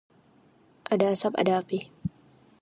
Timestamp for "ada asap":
0.93-1.33